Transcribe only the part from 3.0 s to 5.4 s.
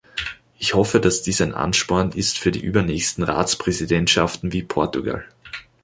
Ratspräsidentschaften wie Portugal.